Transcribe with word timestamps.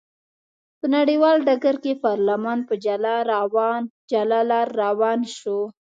په 0.79 0.85
نړیوال 0.95 1.37
ډګر 1.47 1.75
کې 1.83 1.93
پارلمان 2.05 2.59
په 2.67 2.73
جلا 2.85 4.37
لار 4.49 4.67
روان 4.83 5.19
شو. 5.37 5.59